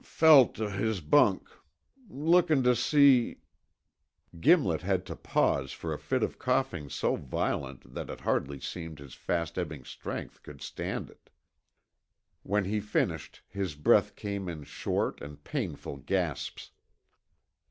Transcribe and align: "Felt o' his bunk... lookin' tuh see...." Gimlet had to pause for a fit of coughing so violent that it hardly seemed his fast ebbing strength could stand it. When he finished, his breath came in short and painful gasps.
"Felt 0.03 0.59
o' 0.59 0.67
his 0.67 0.99
bunk... 0.99 1.47
lookin' 2.09 2.63
tuh 2.63 2.73
see...." 2.73 3.37
Gimlet 4.39 4.81
had 4.81 5.05
to 5.05 5.15
pause 5.15 5.73
for 5.73 5.93
a 5.93 5.99
fit 5.99 6.23
of 6.23 6.39
coughing 6.39 6.89
so 6.89 7.15
violent 7.15 7.93
that 7.93 8.09
it 8.09 8.21
hardly 8.21 8.59
seemed 8.59 8.97
his 8.97 9.13
fast 9.13 9.59
ebbing 9.59 9.83
strength 9.83 10.41
could 10.41 10.59
stand 10.59 11.11
it. 11.11 11.29
When 12.41 12.65
he 12.65 12.79
finished, 12.79 13.43
his 13.47 13.75
breath 13.75 14.15
came 14.15 14.49
in 14.49 14.63
short 14.63 15.21
and 15.21 15.43
painful 15.43 15.97
gasps. 15.97 16.71